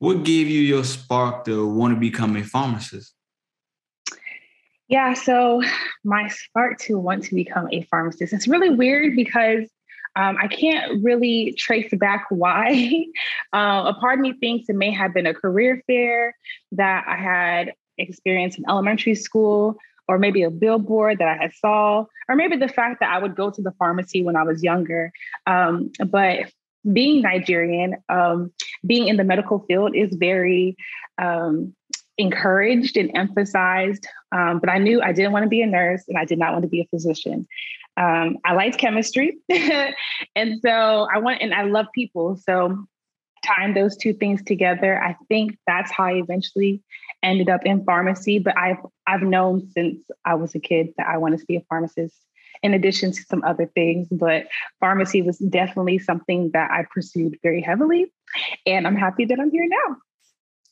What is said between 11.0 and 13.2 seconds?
really trace back why.